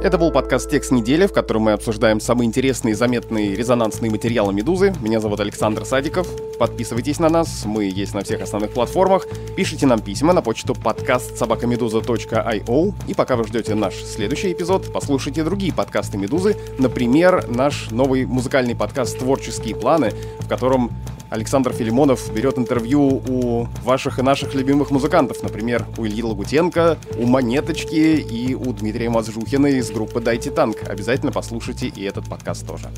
Это 0.03 0.17
был 0.17 0.31
подкаст 0.31 0.71
«Текст 0.71 0.93
недели», 0.93 1.27
в 1.27 1.33
котором 1.35 1.65
мы 1.65 1.73
обсуждаем 1.73 2.21
самые 2.21 2.47
интересные, 2.47 2.95
заметные, 2.95 3.55
резонансные 3.55 4.11
материалы 4.11 4.51
«Медузы». 4.51 4.95
Меня 5.03 5.21
зовут 5.21 5.41
Александр 5.41 5.85
Садиков. 5.85 6.27
Подписывайтесь 6.59 7.19
на 7.19 7.29
нас, 7.29 7.67
мы 7.67 7.85
есть 7.85 8.15
на 8.15 8.23
всех 8.23 8.41
основных 8.41 8.71
платформах. 8.71 9.27
Пишите 9.57 9.85
нам 9.85 10.01
письма 10.01 10.33
на 10.33 10.41
почту 10.41 10.75
подкаст 10.75 11.37
собакамедуза.io. 11.37 12.95
И 13.09 13.15
пока 13.15 13.37
вы 13.37 13.45
ждете 13.47 13.75
наш 13.75 13.95
следующий 13.97 14.53
эпизод, 14.53 14.91
послушайте 14.91 15.45
другие 15.45 15.75
подкасты 15.75 16.17
«Медузы». 16.17 16.57
Например, 16.79 17.45
наш 17.51 17.91
новый 17.91 18.25
музыкальный 18.25 18.75
подкаст 18.75 19.19
«Творческие 19.19 19.77
планы», 19.77 20.15
в 20.39 20.49
котором 20.49 20.91
Александр 21.31 21.73
Филимонов 21.73 22.33
берет 22.35 22.59
интервью 22.59 23.23
у 23.29 23.69
ваших 23.85 24.19
и 24.19 24.23
наших 24.23 24.55
любимых 24.55 24.91
музыкантов, 24.91 25.43
например, 25.43 25.87
у 25.97 26.05
Ильи 26.05 26.23
Лагутенко, 26.23 26.99
у 27.19 27.27
Монеточки 27.27 27.95
и 27.95 28.55
у 28.55 28.73
Дмитрия 28.73 29.09
Мазжухина 29.11 29.69
из 29.91 29.95
группы 29.95 30.21
«Дайте 30.21 30.51
танк». 30.51 30.89
Обязательно 30.89 31.33
послушайте 31.33 31.89
и 31.89 32.03
этот 32.05 32.29
подкаст 32.29 32.67
тоже. 32.67 32.91